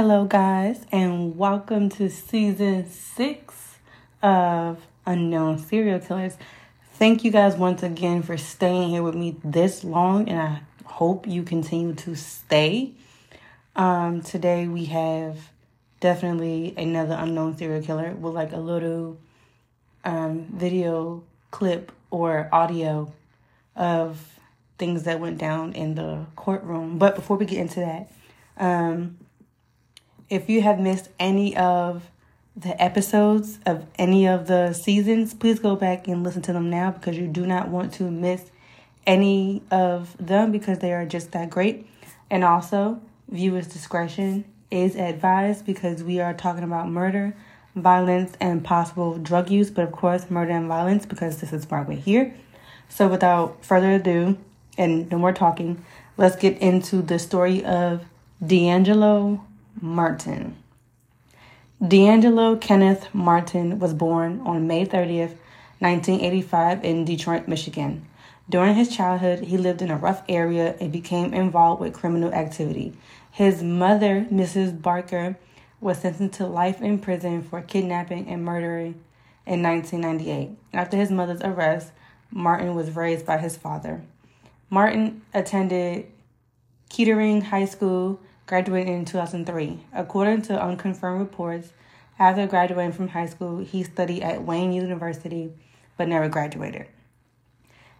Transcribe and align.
Hello, 0.00 0.24
guys, 0.26 0.86
and 0.92 1.36
welcome 1.36 1.88
to 1.88 2.08
season 2.08 2.88
six 2.88 3.78
of 4.22 4.86
Unknown 5.04 5.58
Serial 5.58 5.98
Killers. 5.98 6.36
Thank 6.92 7.24
you 7.24 7.32
guys 7.32 7.56
once 7.56 7.82
again 7.82 8.22
for 8.22 8.36
staying 8.36 8.90
here 8.90 9.02
with 9.02 9.16
me 9.16 9.34
this 9.42 9.82
long, 9.82 10.28
and 10.28 10.40
I 10.40 10.60
hope 10.84 11.26
you 11.26 11.42
continue 11.42 11.94
to 11.96 12.14
stay. 12.14 12.92
Um, 13.74 14.22
today 14.22 14.68
we 14.68 14.84
have 14.84 15.50
definitely 15.98 16.74
another 16.76 17.16
unknown 17.18 17.56
serial 17.56 17.82
killer 17.82 18.12
with 18.12 18.34
like 18.34 18.52
a 18.52 18.60
little 18.60 19.18
um, 20.04 20.44
video 20.44 21.24
clip 21.50 21.90
or 22.12 22.48
audio 22.52 23.12
of 23.74 24.38
things 24.78 25.02
that 25.02 25.18
went 25.18 25.38
down 25.38 25.72
in 25.72 25.96
the 25.96 26.24
courtroom. 26.36 26.98
But 26.98 27.16
before 27.16 27.36
we 27.36 27.46
get 27.46 27.58
into 27.58 27.80
that, 27.80 28.12
um, 28.58 29.18
if 30.30 30.48
you 30.48 30.62
have 30.62 30.78
missed 30.78 31.08
any 31.18 31.56
of 31.56 32.10
the 32.56 32.80
episodes 32.82 33.58
of 33.66 33.86
any 33.98 34.26
of 34.26 34.46
the 34.46 34.72
seasons, 34.72 35.32
please 35.32 35.58
go 35.60 35.76
back 35.76 36.08
and 36.08 36.24
listen 36.24 36.42
to 36.42 36.52
them 36.52 36.68
now 36.68 36.90
because 36.90 37.16
you 37.16 37.28
do 37.28 37.46
not 37.46 37.68
want 37.68 37.92
to 37.94 38.04
miss 38.10 38.50
any 39.06 39.62
of 39.70 40.16
them 40.18 40.50
because 40.52 40.80
they 40.80 40.92
are 40.92 41.06
just 41.06 41.32
that 41.32 41.48
great. 41.50 41.86
And 42.30 42.44
also, 42.44 43.00
viewers' 43.28 43.68
discretion 43.68 44.44
is 44.70 44.96
advised 44.96 45.64
because 45.64 46.02
we 46.02 46.20
are 46.20 46.34
talking 46.34 46.64
about 46.64 46.88
murder, 46.88 47.34
violence, 47.74 48.34
and 48.40 48.64
possible 48.64 49.16
drug 49.18 49.50
use, 49.50 49.70
but 49.70 49.84
of 49.84 49.92
course, 49.92 50.30
murder 50.30 50.52
and 50.52 50.68
violence 50.68 51.06
because 51.06 51.40
this 51.40 51.52
is 51.52 51.66
we're 51.70 51.92
here. 51.92 52.34
So, 52.88 53.06
without 53.08 53.64
further 53.64 53.92
ado, 53.92 54.36
and 54.76 55.10
no 55.10 55.18
more 55.18 55.32
talking, 55.32 55.84
let's 56.16 56.36
get 56.36 56.58
into 56.58 57.02
the 57.02 57.18
story 57.18 57.64
of 57.64 58.04
D'Angelo 58.44 59.44
Martin. 59.80 60.56
D'Angelo 61.86 62.56
Kenneth 62.56 63.14
Martin 63.14 63.78
was 63.78 63.94
born 63.94 64.40
on 64.44 64.66
May 64.66 64.84
30th, 64.84 65.36
1985, 65.78 66.84
in 66.84 67.04
Detroit, 67.04 67.46
Michigan. 67.46 68.06
During 68.50 68.74
his 68.74 68.94
childhood, 68.94 69.44
he 69.44 69.58
lived 69.58 69.82
in 69.82 69.90
a 69.90 69.96
rough 69.96 70.22
area 70.28 70.74
and 70.80 70.90
became 70.90 71.34
involved 71.34 71.80
with 71.80 71.92
criminal 71.92 72.32
activity. 72.32 72.94
His 73.30 73.62
mother, 73.62 74.26
Mrs. 74.32 74.80
Barker, 74.80 75.36
was 75.80 75.98
sentenced 75.98 76.38
to 76.38 76.46
life 76.46 76.82
in 76.82 76.98
prison 76.98 77.42
for 77.42 77.62
kidnapping 77.62 78.26
and 78.28 78.44
murdering 78.44 79.00
in 79.46 79.62
1998. 79.62 80.50
After 80.72 80.96
his 80.96 81.10
mother's 81.10 81.42
arrest, 81.42 81.92
Martin 82.30 82.74
was 82.74 82.96
raised 82.96 83.24
by 83.24 83.38
his 83.38 83.56
father. 83.56 84.02
Martin 84.70 85.22
attended 85.32 86.06
Kettering 86.88 87.42
High 87.42 87.66
School 87.66 88.20
graduated 88.48 88.88
in 88.88 89.04
2003. 89.04 89.78
According 89.92 90.42
to 90.42 90.60
unconfirmed 90.60 91.20
reports, 91.20 91.68
after 92.18 92.46
graduating 92.48 92.92
from 92.92 93.08
high 93.08 93.26
school, 93.26 93.58
he 93.58 93.84
studied 93.84 94.22
at 94.22 94.42
Wayne 94.42 94.72
University 94.72 95.52
but 95.96 96.08
never 96.08 96.28
graduated. 96.28 96.86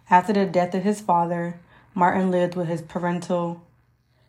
After 0.09 0.33
the 0.33 0.45
death 0.45 0.73
of 0.73 0.83
his 0.83 0.99
father, 0.99 1.59
Martin 1.93 2.31
lived 2.31 2.55
with 2.55 2.67
his 2.67 2.81
parental 2.81 3.61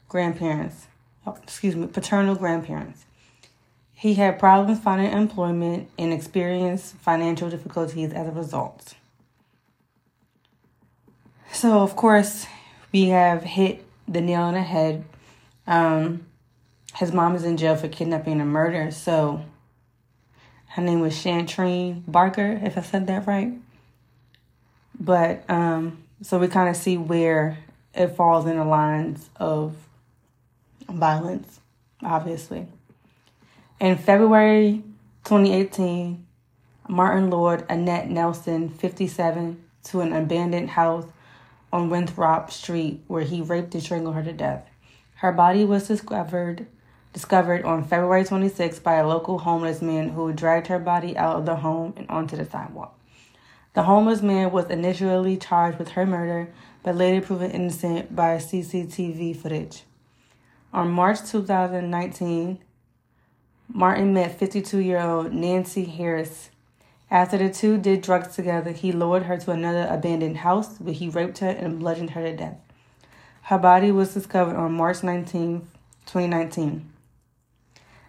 grandparents, 0.09 0.89
oh, 1.27 1.39
excuse 1.43 1.75
me, 1.75 1.87
paternal 1.87 2.35
grandparents. 2.35 3.07
He 3.95 4.15
had 4.15 4.39
problems 4.39 4.81
finding 4.81 5.13
employment 5.13 5.89
and 5.99 6.13
experienced 6.13 6.97
financial 6.97 7.49
difficulties 7.49 8.13
as 8.13 8.29
a 8.29 8.33
result. 8.33 8.95
So, 11.53 11.81
of 11.81 11.97
course, 11.97 12.47
we 12.93 13.09
have 13.09 13.43
hit 13.43 13.85
the 14.07 14.21
nail 14.21 14.43
on 14.43 14.55
the 14.55 14.63
head 14.63 15.05
um, 15.71 16.27
his 16.97 17.13
mom 17.13 17.37
is 17.37 17.45
in 17.45 17.57
jail 17.57 17.77
for 17.77 17.89
kidnapping 17.89 18.41
and 18.41 18.51
murder. 18.51 18.91
So 18.91 19.45
her 20.67 20.83
name 20.83 21.01
was 21.01 21.15
Chantrine 21.19 22.05
Barker, 22.07 22.61
if 22.63 22.77
I 22.77 22.83
said 22.83 23.07
that 23.07 23.27
right. 23.27 23.53
But 24.99 25.49
um, 25.49 26.03
so 26.21 26.39
we 26.39 26.49
kind 26.49 26.69
of 26.69 26.77
see 26.77 26.99
where 26.99 27.59
it 27.95 28.09
falls 28.09 28.47
in 28.47 28.57
the 28.57 28.65
lines 28.65 29.31
of 29.37 29.75
violence, 30.89 31.61
obviously. 32.03 32.67
In 33.79 33.97
February 33.97 34.83
2018, 35.25 36.27
Martin 36.89 37.31
lured 37.31 37.65
Annette 37.71 38.11
Nelson, 38.11 38.69
57, 38.69 39.65
to 39.85 40.01
an 40.01 40.13
abandoned 40.13 40.71
house 40.71 41.07
on 41.73 41.89
Winthrop 41.89 42.51
Street 42.51 43.03
where 43.07 43.23
he 43.23 43.41
raped 43.41 43.73
and 43.75 43.83
strangled 43.83 44.17
her 44.17 44.25
to 44.25 44.33
death. 44.33 44.70
Her 45.21 45.33
body 45.33 45.67
was 45.67 45.87
discovered 45.87 46.67
discovered 47.13 47.63
on 47.67 47.85
February 47.85 48.25
26 48.25 48.79
by 48.79 48.95
a 48.95 49.07
local 49.07 49.41
homeless 49.41 49.83
man 49.83 50.09
who 50.09 50.33
dragged 50.33 50.69
her 50.69 50.79
body 50.79 51.15
out 51.15 51.37
of 51.37 51.45
the 51.45 51.57
home 51.57 51.93
and 51.99 52.09
onto 52.09 52.39
the 52.39 52.47
sidewalk. 52.47 52.99
The 53.75 53.83
homeless 53.83 54.23
man 54.23 54.51
was 54.51 54.71
initially 54.71 55.37
charged 55.37 55.79
with 55.79 55.91
her 55.91 56.07
murder, 56.07 56.49
but 56.83 56.97
later 56.97 57.21
proven 57.21 57.51
innocent 57.51 58.17
by 58.17 58.39
CCTV 58.39 59.37
footage. 59.37 59.83
On 60.73 60.91
March 60.91 61.19
2019, 61.29 62.59
Martin 63.69 64.15
met 64.15 64.39
52 64.39 64.79
year 64.79 65.01
old 65.03 65.35
Nancy 65.35 65.85
Harris. 65.85 66.49
After 67.11 67.37
the 67.37 67.51
two 67.51 67.77
did 67.77 68.01
drugs 68.01 68.35
together, 68.35 68.73
he 68.73 68.91
lured 68.91 69.25
her 69.25 69.37
to 69.37 69.51
another 69.51 69.87
abandoned 69.91 70.39
house 70.39 70.79
where 70.79 70.95
he 70.95 71.11
raped 71.11 71.41
her 71.41 71.51
and 71.51 71.79
bludgeoned 71.79 72.11
her 72.11 72.23
to 72.23 72.35
death. 72.35 72.57
Her 73.51 73.59
body 73.59 73.91
was 73.91 74.15
discovered 74.15 74.55
on 74.55 74.75
March 74.75 75.03
19, 75.03 75.63
2019. 76.07 76.89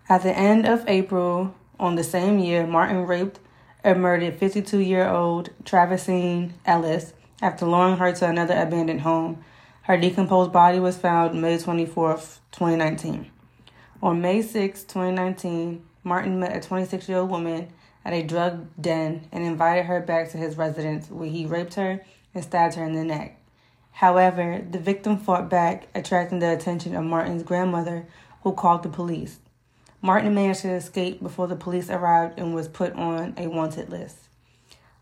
At 0.08 0.22
the 0.22 0.38
end 0.38 0.68
of 0.68 0.88
April 0.88 1.56
on 1.80 1.96
the 1.96 2.04
same 2.04 2.38
year, 2.38 2.68
Martin 2.68 3.08
raped 3.08 3.40
and 3.84 4.04
murdered 4.04 4.38
52 4.38 4.78
year 4.78 5.10
old 5.10 5.50
Travisine 5.66 6.54
Ellis 6.64 7.14
after 7.42 7.66
luring 7.66 7.98
her 7.98 8.12
to 8.12 8.30
another 8.30 8.54
abandoned 8.56 9.02
home. 9.02 9.44
Her 9.82 9.98
decomposed 9.98 10.52
body 10.52 10.80
was 10.80 11.00
found 11.00 11.42
May 11.42 11.58
24, 11.58 12.18
2019. 12.52 13.32
On 14.04 14.22
May 14.22 14.44
6, 14.44 14.84
2019, 14.84 15.84
Martin 16.04 16.40
met 16.40 16.56
a 16.56 16.60
26 16.60 17.10
year 17.10 17.18
old 17.18 17.32
woman 17.32 17.70
at 18.06 18.14
a 18.14 18.22
drug 18.22 18.68
den 18.80 19.28
and 19.32 19.44
invited 19.44 19.88
her 19.88 20.02
back 20.02 20.30
to 20.30 20.38
his 20.38 20.56
residence 20.56 21.10
where 21.10 21.28
he 21.28 21.48
raped 21.48 21.74
her 21.74 22.06
and 22.36 22.44
stabbed 22.44 22.76
her 22.76 22.86
in 22.86 22.94
the 22.94 23.04
neck. 23.04 23.41
However, 23.94 24.66
the 24.70 24.80
victim 24.80 25.18
fought 25.18 25.50
back, 25.50 25.88
attracting 25.94 26.40
the 26.40 26.52
attention 26.52 26.96
of 26.96 27.04
Martin's 27.04 27.44
grandmother, 27.44 28.08
who 28.44 28.54
called 28.54 28.84
the 28.84 28.90
police. 28.90 29.40
Martin 30.02 30.34
managed 30.34 30.62
to 30.62 30.72
escape 30.72 31.22
before 31.22 31.48
the 31.48 31.56
police 31.56 31.90
arrived 31.90 32.40
and 32.40 32.56
was 32.56 32.68
put 32.68 32.94
on 32.94 33.36
a 33.38 33.48
wanted 33.48 33.90
list. 33.90 34.18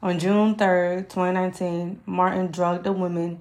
On 0.01 0.19
June 0.19 0.55
3, 0.55 1.03
2019, 1.03 2.01
Martin 2.05 2.47
drugged 2.51 2.85
a 2.85 2.91
woman, 2.91 3.39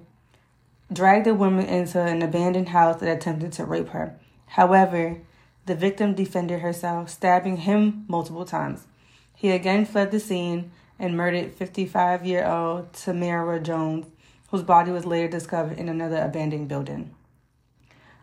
dragged 0.91 1.27
a 1.27 1.33
woman 1.33 1.65
into 1.65 2.01
an 2.01 2.21
abandoned 2.21 2.69
house 2.69 3.01
and 3.01 3.09
attempted 3.09 3.51
to 3.53 3.65
rape 3.65 3.89
her. 3.89 4.15
However, 4.47 5.17
the 5.65 5.75
victim 5.75 6.15
defended 6.15 6.61
herself, 6.61 7.09
stabbing 7.09 7.57
him 7.57 8.05
multiple 8.07 8.45
times. 8.45 8.87
He 9.35 9.51
again 9.51 9.85
fled 9.85 10.11
the 10.11 10.19
scene 10.19 10.71
and 10.97 11.15
murdered 11.15 11.53
55 11.53 12.25
year 12.25 12.45
old 12.45 12.91
Tamara 12.93 13.59
Jones 13.59 14.07
whose 14.51 14.63
body 14.63 14.91
was 14.91 15.05
later 15.05 15.27
discovered 15.27 15.77
in 15.77 15.89
another 15.89 16.21
abandoned 16.21 16.67
building. 16.67 17.13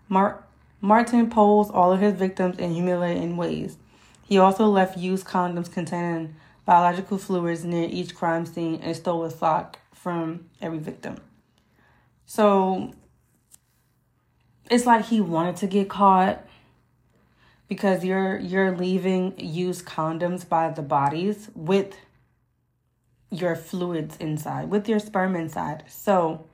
Mar- 0.09 0.45
Martin 0.81 1.31
posed 1.31 1.71
all 1.71 1.93
of 1.93 2.01
his 2.01 2.15
victims 2.15 2.59
in 2.59 2.73
humiliating 2.73 3.37
ways. 3.37 3.77
He 4.23 4.39
also 4.39 4.67
left 4.67 4.99
used 4.99 5.27
condoms 5.27 5.73
containing 5.73 6.35
biological 6.65 7.19
fluids 7.19 7.65
near 7.65 7.89
each 7.91 8.15
crime 8.15 8.45
scene 8.45 8.81
and 8.83 8.97
stole 8.97 9.25
a 9.25 9.31
sock 9.31 9.79
from 9.93 10.49
every 10.61 10.79
victim. 10.79 11.17
So 12.27 12.93
it's 14.71 14.85
like 14.85 15.07
he 15.07 15.21
wanted 15.21 15.57
to 15.57 15.67
get 15.69 15.89
caught 15.89 16.45
because 17.69 18.05
you're 18.05 18.39
you're 18.39 18.77
leaving 18.77 19.39
used 19.39 19.85
condoms 19.85 20.49
by 20.49 20.71
the 20.71 20.83
bodies 20.83 21.51
with 21.55 21.97
your 23.31 23.57
fluids 23.57 24.17
inside, 24.17 24.71
with 24.71 24.89
your 24.89 24.99
sperm 24.99 25.37
inside. 25.37 25.85
So 25.89 26.47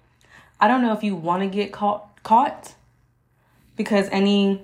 I 0.60 0.68
don't 0.68 0.82
know 0.82 0.92
if 0.92 1.02
you 1.02 1.14
want 1.14 1.42
to 1.42 1.48
get 1.48 1.72
caught 1.72 2.22
caught 2.22 2.74
because 3.76 4.08
any 4.10 4.62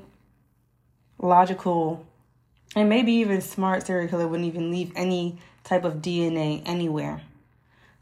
logical 1.18 2.06
and 2.76 2.88
maybe 2.88 3.12
even 3.12 3.40
smart 3.40 3.86
serial 3.86 4.08
killer 4.08 4.28
wouldn't 4.28 4.48
even 4.48 4.70
leave 4.70 4.92
any 4.94 5.38
type 5.64 5.84
of 5.84 5.96
DNA 5.96 6.62
anywhere 6.66 7.22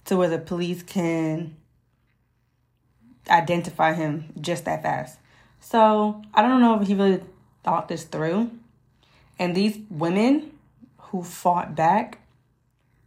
to 0.04 0.16
where 0.16 0.28
the 0.28 0.38
police 0.38 0.82
can 0.82 1.56
identify 3.28 3.92
him 3.92 4.32
just 4.40 4.64
that 4.64 4.82
fast. 4.82 5.18
So 5.60 6.22
I 6.34 6.42
don't 6.42 6.60
know 6.60 6.80
if 6.80 6.86
he 6.86 6.94
really 6.94 7.22
thought 7.64 7.88
this 7.88 8.04
through. 8.04 8.50
And 9.38 9.54
these 9.54 9.78
women 9.90 10.52
who 10.98 11.22
fought 11.22 11.74
back, 11.74 12.20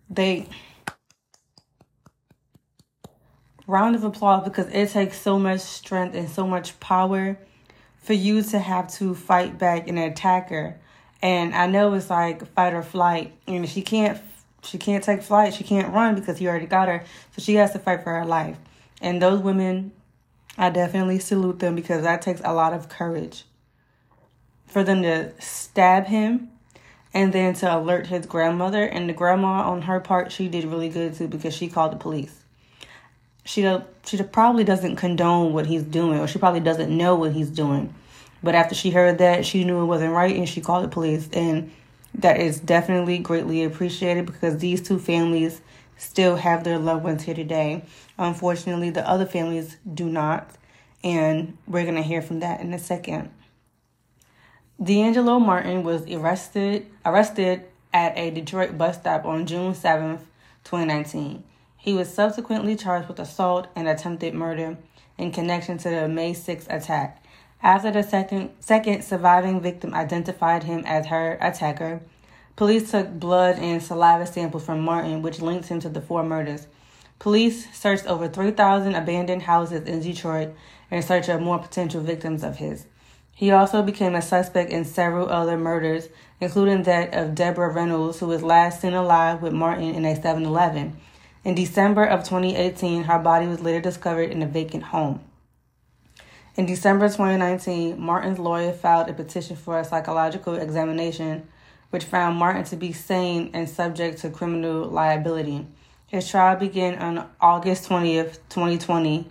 they 0.10 0.48
round 3.70 3.96
of 3.96 4.04
applause 4.04 4.44
because 4.44 4.68
it 4.74 4.90
takes 4.90 5.20
so 5.20 5.38
much 5.38 5.60
strength 5.62 6.16
and 6.16 6.28
so 6.28 6.48
much 6.48 6.80
power 6.80 7.38
for 8.02 8.14
you 8.14 8.42
to 8.42 8.58
have 8.58 8.92
to 8.92 9.14
fight 9.14 9.60
back 9.60 9.88
an 9.88 9.98
attacker. 9.98 10.76
And 11.22 11.54
I 11.54 11.68
know 11.68 11.94
it's 11.94 12.10
like 12.10 12.46
fight 12.54 12.74
or 12.74 12.82
flight. 12.82 13.34
And 13.48 13.70
she 13.70 13.84
can't 13.84 14.20
she 14.64 14.78
can't 14.78 15.04
take 15.04 15.22
flight. 15.22 15.54
She 15.54 15.64
can't 15.64 15.94
run 15.94 16.16
because 16.16 16.40
he 16.40 16.48
already 16.48 16.66
got 16.66 16.88
her. 16.88 17.04
So 17.36 17.42
she 17.42 17.56
has 17.56 17.72
to 17.74 17.80
fight 17.80 18.04
for 18.04 18.14
her 18.14 18.26
life. 18.26 18.58
And 19.02 19.22
those 19.22 19.40
women, 19.40 19.92
I 20.58 20.72
definitely 20.72 21.20
salute 21.20 21.60
them 21.60 21.76
because 21.76 22.04
that 22.04 22.22
takes 22.22 22.42
a 22.44 22.54
lot 22.54 22.74
of 22.74 22.90
courage 22.90 23.46
for 24.66 24.84
them 24.84 25.04
to 25.04 25.32
stab 25.40 26.08
him 26.08 26.50
and 27.14 27.32
then 27.32 27.54
to 27.56 27.78
alert 27.78 28.08
his 28.08 28.26
grandmother. 28.26 28.84
And 28.84 29.08
the 29.08 29.14
grandma, 29.14 29.70
on 29.70 29.84
her 29.84 30.00
part, 30.00 30.32
she 30.32 30.48
did 30.48 30.66
really 30.66 30.90
good 30.90 31.14
too 31.14 31.28
because 31.28 31.54
she 31.54 31.70
called 31.70 31.94
the 31.94 31.98
police. 31.98 32.44
She 33.50 33.68
she 34.06 34.22
probably 34.22 34.64
doesn't 34.64 34.98
condone 34.98 35.54
what 35.54 35.66
he's 35.66 35.82
doing, 35.82 36.20
or 36.20 36.28
she 36.28 36.38
probably 36.38 36.60
doesn't 36.60 36.96
know 36.96 37.16
what 37.16 37.32
he's 37.32 37.50
doing. 37.50 37.96
But 38.44 38.54
after 38.54 38.76
she 38.76 38.92
heard 38.92 39.18
that, 39.18 39.44
she 39.44 39.64
knew 39.64 39.82
it 39.82 39.86
wasn't 39.86 40.14
right, 40.14 40.36
and 40.36 40.48
she 40.48 40.62
called 40.62 40.84
the 40.84 40.88
police. 40.88 41.28
And 41.34 41.72
that 42.14 42.40
is 42.40 42.60
definitely 42.60 43.18
greatly 43.18 43.64
appreciated 43.64 44.28
because 44.28 44.60
these 44.60 44.84
two 44.84 45.00
families 45.00 45.62
still 45.98 46.36
have 46.36 46.64
their 46.64 46.78
loved 46.78 47.04
ones 47.04 47.24
here 47.24 47.34
today. 47.34 47.84
Unfortunately, 48.20 48.92
the 48.92 49.10
other 49.10 49.26
families 49.26 49.78
do 49.92 50.06
not, 50.06 50.48
and 51.04 51.58
we're 51.66 51.86
gonna 51.86 52.04
hear 52.04 52.22
from 52.22 52.42
that 52.42 52.62
in 52.62 52.72
a 52.72 52.80
second. 52.80 53.32
D'Angelo 54.80 55.40
Martin 55.40 55.82
was 55.82 56.04
arrested 56.04 56.86
arrested 57.04 57.64
at 57.96 58.16
a 58.16 58.30
Detroit 58.30 58.78
bus 58.78 58.98
stop 58.98 59.26
on 59.26 59.48
June 59.48 59.74
7th, 59.74 60.22
2019. 60.66 61.46
He 61.82 61.94
was 61.94 62.14
subsequently 62.14 62.76
charged 62.76 63.08
with 63.08 63.20
assault 63.20 63.68
and 63.74 63.88
attempted 63.88 64.34
murder 64.34 64.78
in 65.18 65.32
connection 65.32 65.78
to 65.78 65.90
the 65.90 66.10
May 66.10 66.34
6th 66.34 66.68
attack. 66.70 67.24
After 67.64 67.90
the 67.90 68.04
second, 68.04 68.52
second 68.60 69.02
surviving 69.04 69.62
victim 69.62 69.94
identified 69.94 70.64
him 70.64 70.84
as 70.86 71.08
her 71.08 71.38
attacker, 71.40 72.02
police 72.58 72.92
took 72.92 73.10
blood 73.18 73.60
and 73.60 73.82
saliva 73.82 74.26
samples 74.26 74.66
from 74.66 74.82
Martin, 74.82 75.22
which 75.22 75.42
linked 75.42 75.70
him 75.70 75.80
to 75.80 75.88
the 75.90 76.02
four 76.02 76.22
murders. 76.22 76.68
Police 77.18 77.74
searched 77.74 78.08
over 78.08 78.28
3,000 78.28 78.96
abandoned 78.96 79.44
houses 79.44 79.88
in 79.88 80.02
Detroit 80.02 80.54
in 80.92 81.02
search 81.02 81.30
of 81.30 81.42
more 81.42 81.60
potential 81.60 82.02
victims 82.02 82.44
of 82.44 82.58
his. 82.58 82.88
He 83.34 83.52
also 83.52 83.82
became 83.82 84.16
a 84.16 84.22
suspect 84.22 84.70
in 84.70 84.84
several 84.84 85.30
other 85.30 85.58
murders, 85.58 86.10
including 86.42 86.84
that 86.84 87.14
of 87.14 87.36
Deborah 87.36 87.72
Reynolds, 87.72 88.20
who 88.20 88.28
was 88.28 88.44
last 88.44 88.82
seen 88.82 88.94
alive 88.94 89.42
with 89.42 89.54
Martin 89.54 89.96
in 89.96 90.04
a 90.04 90.22
7 90.22 90.46
Eleven. 90.46 90.98
In 91.50 91.56
December 91.56 92.06
of 92.06 92.24
2018, 92.26 93.06
her 93.06 93.18
body 93.18 93.48
was 93.48 93.60
later 93.60 93.82
discovered 93.82 94.30
in 94.30 94.44
a 94.44 94.46
vacant 94.46 94.84
home. 94.84 95.22
In 96.56 96.68
December 96.68 97.08
2019, 97.08 98.00
Martin's 98.00 98.38
lawyer 98.38 98.72
filed 98.72 99.10
a 99.10 99.14
petition 99.14 99.56
for 99.56 99.80
a 99.80 99.84
psychological 99.84 100.54
examination, 100.54 101.48
which 101.90 102.04
found 102.04 102.38
Martin 102.38 102.66
to 102.66 102.76
be 102.76 102.94
sane 102.94 103.50
and 103.56 103.68
subject 103.68 104.20
to 104.20 104.30
criminal 104.30 104.86
liability. 104.90 105.66
His 106.06 106.30
trial 106.30 106.56
began 106.56 107.00
on 107.00 107.28
August 107.42 107.90
20th, 107.90 108.38
2020 108.50 109.28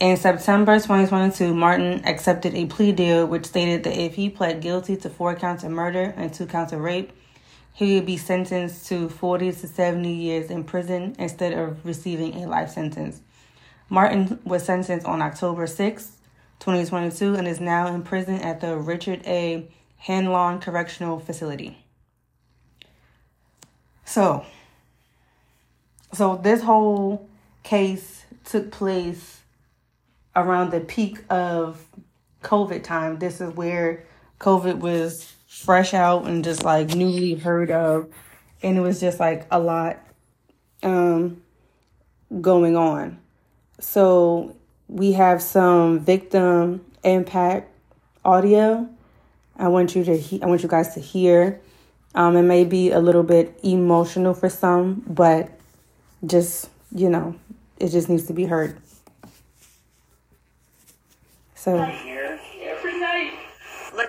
in 0.00 0.16
September 0.16 0.76
2022, 0.76 1.52
Martin 1.52 2.02
accepted 2.06 2.54
a 2.54 2.64
plea 2.64 2.92
deal 2.92 3.26
which 3.26 3.44
stated 3.44 3.84
that 3.84 4.00
if 4.00 4.14
he 4.14 4.30
pled 4.30 4.62
guilty 4.62 4.96
to 4.96 5.10
four 5.10 5.34
counts 5.34 5.62
of 5.62 5.72
murder 5.72 6.14
and 6.16 6.32
two 6.32 6.46
counts 6.46 6.72
of 6.72 6.80
rape, 6.80 7.12
he 7.72 7.94
would 7.94 8.06
be 8.06 8.16
sentenced 8.16 8.86
to 8.88 9.08
40 9.08 9.52
to 9.52 9.68
70 9.68 10.12
years 10.12 10.50
in 10.50 10.64
prison 10.64 11.14
instead 11.18 11.52
of 11.52 11.84
receiving 11.84 12.42
a 12.42 12.46
life 12.46 12.70
sentence. 12.70 13.20
Martin 13.88 14.38
was 14.44 14.64
sentenced 14.64 15.06
on 15.06 15.20
October 15.22 15.66
6, 15.66 16.16
2022, 16.60 17.34
and 17.34 17.48
is 17.48 17.60
now 17.60 17.92
in 17.92 18.02
prison 18.02 18.36
at 18.36 18.60
the 18.60 18.76
Richard 18.76 19.22
A. 19.26 19.68
Handlon 19.98 20.60
Correctional 20.60 21.18
Facility. 21.18 21.76
So, 24.04 24.44
so 26.12 26.36
this 26.36 26.62
whole 26.62 27.28
case 27.62 28.24
took 28.44 28.70
place 28.70 29.40
around 30.34 30.70
the 30.70 30.80
peak 30.80 31.18
of 31.30 31.84
COVID 32.42 32.82
time. 32.82 33.18
This 33.18 33.40
is 33.40 33.54
where 33.54 34.04
COVID 34.40 34.78
was 34.78 35.32
fresh 35.50 35.92
out 35.94 36.26
and 36.26 36.44
just 36.44 36.62
like 36.62 36.94
newly 36.94 37.34
heard 37.34 37.72
of. 37.72 38.08
And 38.62 38.78
it 38.78 38.80
was 38.80 39.00
just 39.00 39.18
like 39.18 39.46
a 39.50 39.58
lot 39.58 39.98
um, 40.82 41.42
going 42.40 42.76
on. 42.76 43.18
So 43.80 44.54
we 44.88 45.12
have 45.12 45.42
some 45.42 46.00
victim 46.00 46.84
impact 47.02 47.68
audio. 48.24 48.88
I 49.56 49.68
want 49.68 49.96
you 49.96 50.04
to 50.04 50.16
he- 50.16 50.40
I 50.40 50.46
want 50.46 50.62
you 50.62 50.68
guys 50.68 50.94
to 50.94 51.00
hear. 51.00 51.60
Um, 52.14 52.36
it 52.36 52.42
may 52.42 52.64
be 52.64 52.92
a 52.92 53.00
little 53.00 53.22
bit 53.22 53.58
emotional 53.62 54.34
for 54.34 54.48
some, 54.48 55.02
but 55.06 55.50
just 56.24 56.70
you 56.94 57.08
know, 57.08 57.34
it 57.76 57.88
just 57.88 58.08
needs 58.08 58.26
to 58.26 58.32
be 58.32 58.44
heard. 58.44 58.76
So. 61.54 61.76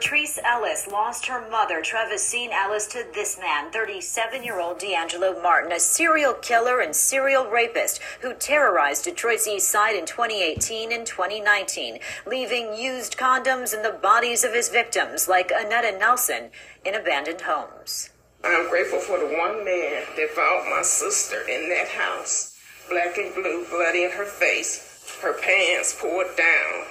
Latrice 0.02 0.40
Ellis 0.44 0.88
lost 0.88 1.28
her 1.28 1.48
mother, 1.52 1.80
Trevissine 1.80 2.50
Ellis, 2.52 2.88
to 2.88 3.06
this 3.14 3.38
man, 3.38 3.72
37 3.72 4.44
year 4.44 4.60
old 4.60 4.80
D'Angelo 4.80 5.40
Martin, 5.44 5.72
a 5.72 5.80
serial 5.80 6.34
killer 6.34 6.80
and 6.80 6.96
serial 6.96 7.46
rapist 7.46 8.02
who 8.22 8.34
terrorized 8.34 9.04
Detroit's 9.04 9.48
East 9.48 9.70
Side 9.70 9.96
in 9.96 10.08
2018 10.08 10.92
and 10.92 11.06
2019, 11.06 12.00
leaving 12.26 12.74
used 12.74 13.16
condoms 13.16 13.76
in 13.76 13.84
the 13.84 13.92
bodies 14.02 14.44
of 14.44 14.56
his 14.56 14.70
victims, 14.70 15.28
like 15.28 15.52
Annetta 15.52 15.96
Nelson, 16.00 16.50
in 16.84 16.96
abandoned 16.96 17.42
homes. 17.42 18.10
I'm 18.44 18.72
grateful 18.72 19.02
for 19.02 19.20
the 19.20 19.38
one 19.38 19.64
man 19.64 20.04
that 20.16 20.30
found 20.32 20.68
my 20.68 20.82
sister 20.82 21.48
in 21.48 21.70
that 21.70 21.90
house, 21.90 22.58
black 22.90 23.20
and 23.20 23.36
blue, 23.36 23.68
bloody 23.70 24.04
in 24.06 24.12
her 24.12 24.26
face, 24.26 25.20
her 25.22 25.34
pants 25.34 25.96
pulled 26.02 26.36
down 26.36 26.88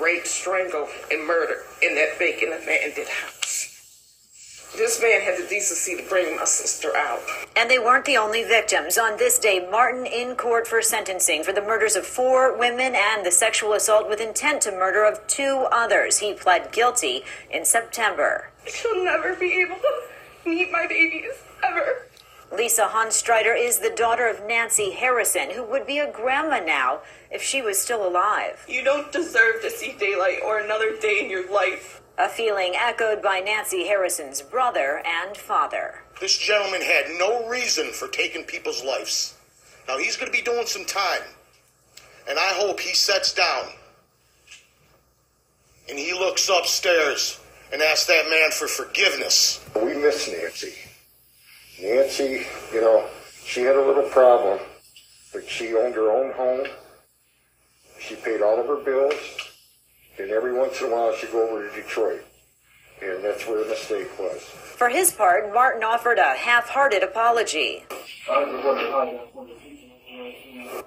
raped, 0.00 0.26
strangled, 0.26 0.88
and 1.10 1.26
murdered 1.26 1.67
in 1.82 1.94
that 1.94 2.18
vacant 2.18 2.52
abandoned 2.52 3.08
house. 3.08 3.74
This 4.76 5.00
man 5.00 5.22
had 5.22 5.38
the 5.38 5.48
decency 5.48 5.96
to 5.96 6.08
bring 6.08 6.36
my 6.36 6.44
sister 6.44 6.94
out. 6.94 7.20
And 7.56 7.70
they 7.70 7.78
weren't 7.78 8.04
the 8.04 8.18
only 8.18 8.44
victims. 8.44 8.98
On 8.98 9.16
this 9.16 9.38
day, 9.38 9.66
Martin 9.70 10.04
in 10.04 10.36
court 10.36 10.68
for 10.68 10.82
sentencing 10.82 11.42
for 11.42 11.52
the 11.52 11.62
murders 11.62 11.96
of 11.96 12.06
four 12.06 12.56
women 12.56 12.94
and 12.94 13.24
the 13.24 13.30
sexual 13.30 13.72
assault 13.72 14.08
with 14.08 14.20
intent 14.20 14.62
to 14.62 14.70
murder 14.70 15.04
of 15.04 15.26
two 15.26 15.66
others. 15.72 16.18
He 16.18 16.34
pled 16.34 16.70
guilty 16.70 17.24
in 17.50 17.64
September. 17.64 18.50
She'll 18.66 19.02
never 19.02 19.34
be 19.34 19.62
able 19.62 19.76
to 19.76 20.48
meet 20.48 20.70
my 20.70 20.86
babies, 20.86 21.32
ever. 21.64 22.07
Lisa 22.50 22.88
Hunstrider 22.92 23.54
is 23.56 23.78
the 23.78 23.90
daughter 23.90 24.26
of 24.26 24.46
Nancy 24.46 24.90
Harrison, 24.90 25.50
who 25.50 25.62
would 25.64 25.86
be 25.86 25.98
a 25.98 26.10
grandma 26.10 26.60
now 26.60 27.00
if 27.30 27.42
she 27.42 27.60
was 27.60 27.78
still 27.78 28.06
alive. 28.06 28.64
You 28.66 28.82
don't 28.82 29.12
deserve 29.12 29.60
to 29.62 29.70
see 29.70 29.92
daylight 29.98 30.38
or 30.44 30.58
another 30.58 30.96
day 30.96 31.20
in 31.22 31.30
your 31.30 31.50
life. 31.52 32.00
A 32.16 32.28
feeling 32.28 32.72
echoed 32.74 33.22
by 33.22 33.40
Nancy 33.40 33.86
Harrison's 33.86 34.40
brother 34.40 35.02
and 35.06 35.36
father. 35.36 36.02
This 36.20 36.36
gentleman 36.36 36.80
had 36.80 37.04
no 37.18 37.46
reason 37.48 37.92
for 37.92 38.08
taking 38.08 38.44
people's 38.44 38.82
lives. 38.82 39.36
Now 39.86 39.98
he's 39.98 40.16
going 40.16 40.32
to 40.32 40.36
be 40.36 40.42
doing 40.42 40.66
some 40.66 40.84
time. 40.84 41.22
And 42.28 42.38
I 42.38 42.52
hope 42.54 42.80
he 42.80 42.94
sets 42.94 43.32
down 43.32 43.66
and 45.88 45.98
he 45.98 46.12
looks 46.12 46.48
upstairs 46.48 47.40
and 47.72 47.82
asks 47.82 48.06
that 48.06 48.28
man 48.28 48.50
for 48.50 48.68
forgiveness. 48.68 49.64
We 49.76 49.94
miss 49.94 50.28
Nancy. 50.30 50.74
Nancy, 51.80 52.44
you 52.72 52.80
know, 52.80 53.06
she 53.44 53.62
had 53.62 53.76
a 53.76 53.84
little 53.84 54.08
problem, 54.10 54.58
but 55.32 55.48
she 55.48 55.74
owned 55.76 55.94
her 55.94 56.10
own 56.10 56.32
home. 56.32 56.66
She 58.00 58.16
paid 58.16 58.42
all 58.42 58.58
of 58.58 58.66
her 58.66 58.82
bills, 58.82 59.14
and 60.18 60.30
every 60.30 60.52
once 60.52 60.80
in 60.80 60.88
a 60.88 60.90
while 60.90 61.14
she'd 61.14 61.30
go 61.30 61.48
over 61.48 61.68
to 61.68 61.74
Detroit. 61.74 62.24
And 63.00 63.22
that's 63.22 63.46
where 63.46 63.62
the 63.62 63.70
mistake 63.70 64.08
was. 64.18 64.42
For 64.42 64.88
his 64.88 65.12
part, 65.12 65.54
Martin 65.54 65.84
offered 65.84 66.18
a 66.18 66.34
half 66.34 66.70
hearted 66.70 67.04
apology. 67.04 67.84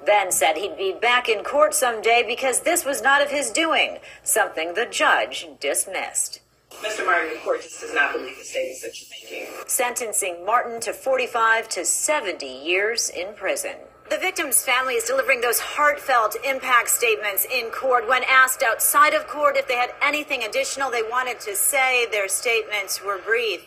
Then 0.06 0.32
said 0.32 0.58
he'd 0.58 0.78
be 0.78 0.92
back 0.92 1.30
in 1.30 1.44
court 1.44 1.74
someday 1.74 2.24
because 2.28 2.62
this 2.62 2.84
was 2.84 3.02
not 3.02 3.22
of 3.22 3.30
his 3.30 3.50
doing, 3.50 4.00
something 4.24 4.74
the 4.74 4.86
judge 4.86 5.48
dismissed. 5.62 6.41
Mr. 6.80 7.06
Martin, 7.06 7.34
the 7.34 7.40
court 7.40 7.62
just 7.62 7.82
does 7.82 7.94
not 7.94 8.14
believe 8.14 8.38
the 8.38 8.44
statements 8.44 8.82
that 8.82 9.00
you're 9.00 9.10
making. 9.10 9.54
Sentencing 9.68 10.46
Martin 10.46 10.80
to 10.82 10.94
45 10.94 11.70
to 11.70 11.86
70 11.86 12.46
years 12.46 13.10
in 13.10 13.34
prison. 13.36 13.76
The 14.10 14.18
victim's 14.18 14.64
family 14.66 14.96
is 14.96 15.06
delivering 15.06 15.42
those 15.42 15.60
heartfelt 15.60 16.36
impact 16.44 16.90
statements 16.90 17.46
in 17.46 17.70
court. 17.72 18.08
When 18.10 18.24
asked 18.28 18.62
outside 18.64 19.14
of 19.14 19.28
court 19.28 19.56
if 19.56 19.68
they 19.68 19.76
had 19.76 19.94
anything 20.02 20.44
additional 20.44 20.92
they 20.92 21.04
wanted 21.04 21.40
to 21.42 21.56
say, 21.56 22.08
their 22.12 22.28
statements 22.28 23.02
were 23.04 23.20
brief 23.20 23.66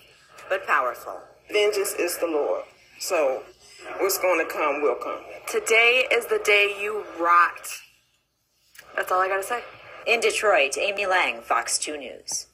but 0.49 0.67
powerful. 0.67 1.21
Vengeance 1.51 1.95
is 1.95 2.19
the 2.19 2.27
Lord. 2.27 2.65
So, 2.99 3.43
what's 3.99 4.19
going 4.19 4.45
to 4.45 4.53
come 4.53 4.83
will 4.83 4.97
come. 4.97 5.21
Today 5.47 6.07
is 6.13 6.27
the 6.27 6.41
day 6.45 6.77
you 6.81 7.05
rocked. 7.19 7.81
That's 8.97 9.11
all 9.11 9.21
I 9.21 9.29
gotta 9.29 9.43
say. 9.43 9.63
In 10.07 10.21
Detroit, 10.21 10.77
Amy 10.79 11.07
Lange, 11.07 11.41
Fox 11.41 11.79
2 11.79 11.97
News. 11.97 12.47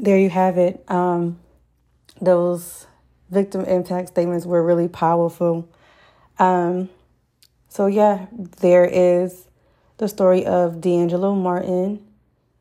There 0.00 0.16
you 0.16 0.30
have 0.30 0.56
it. 0.56 0.82
Um, 0.88 1.38
those 2.22 2.86
victim 3.28 3.66
impact 3.66 4.08
statements 4.08 4.46
were 4.46 4.64
really 4.64 4.88
powerful. 4.88 5.68
Um, 6.38 6.88
so, 7.68 7.86
yeah, 7.86 8.24
there 8.60 8.86
is 8.86 9.46
the 9.98 10.08
story 10.08 10.46
of 10.46 10.80
D'Angelo 10.80 11.34
Martin. 11.34 12.02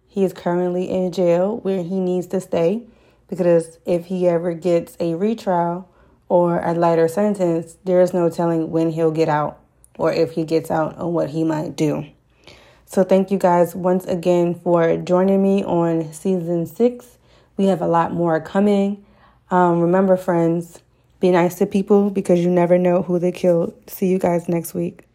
He 0.09 0.25
is 0.25 0.33
currently 0.33 0.89
in 0.89 1.13
jail 1.13 1.59
where 1.59 1.81
he 1.81 2.01
needs 2.01 2.27
to 2.27 2.41
stay 2.41 2.83
because 3.29 3.79
if 3.85 4.07
he 4.07 4.27
ever 4.27 4.53
gets 4.53 4.97
a 4.99 5.15
retrial 5.15 5.87
or 6.27 6.59
a 6.59 6.73
lighter 6.73 7.07
sentence, 7.07 7.77
there 7.85 8.01
is 8.01 8.13
no 8.13 8.29
telling 8.29 8.69
when 8.69 8.91
he'll 8.91 9.11
get 9.11 9.29
out 9.29 9.61
or 9.97 10.11
if 10.11 10.33
he 10.33 10.43
gets 10.43 10.69
out 10.69 10.97
and 10.97 11.13
what 11.13 11.29
he 11.29 11.45
might 11.45 11.77
do. 11.77 12.05
So, 12.85 13.05
thank 13.05 13.31
you 13.31 13.37
guys 13.37 13.75
once 13.75 14.03
again 14.03 14.55
for 14.55 14.97
joining 14.97 15.41
me 15.41 15.63
on 15.63 16.11
season 16.11 16.65
six. 16.65 17.15
We 17.59 17.65
have 17.65 17.81
a 17.81 17.87
lot 17.87 18.13
more 18.13 18.39
coming. 18.39 19.03
Um, 19.51 19.81
remember, 19.81 20.15
friends, 20.15 20.79
be 21.19 21.29
nice 21.29 21.55
to 21.55 21.65
people 21.65 22.09
because 22.09 22.39
you 22.39 22.49
never 22.49 22.77
know 22.77 23.01
who 23.01 23.19
they 23.19 23.33
killed. 23.33 23.73
See 23.85 24.07
you 24.07 24.17
guys 24.17 24.47
next 24.47 24.73
week. 24.73 25.08